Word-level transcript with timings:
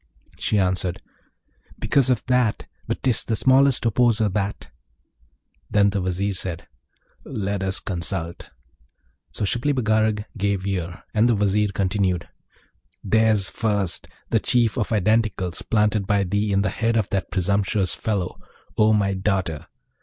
She 0.39 0.57
answered, 0.57 0.99
'Because 1.77 2.09
of 2.09 2.25
that; 2.25 2.65
but 2.87 3.03
'tis 3.03 3.23
the 3.23 3.35
smallest 3.35 3.85
opposer, 3.85 4.29
that.' 4.29 4.71
Then 5.69 5.91
the 5.91 6.01
Vizier 6.01 6.33
said, 6.33 6.67
'Let 7.23 7.61
us 7.61 7.79
consult.' 7.79 8.49
So 9.29 9.45
Shibli 9.45 9.73
Bagarag 9.73 10.25
gave 10.35 10.65
ear, 10.65 11.03
and 11.13 11.29
the 11.29 11.35
Vizier 11.35 11.67
continued, 11.71 12.27
'There's 13.03 13.51
first, 13.51 14.07
the 14.31 14.39
Chief 14.39 14.75
of 14.75 14.89
Identicals 14.89 15.61
planted 15.69 16.07
by 16.07 16.23
thee 16.23 16.51
in 16.51 16.63
the 16.63 16.69
head 16.69 16.97
of 16.97 17.07
that 17.11 17.29
presumptuous 17.29 17.93
fellow, 17.93 18.39
O 18.79 18.93
my 18.93 19.13
daughter! 19.13 19.67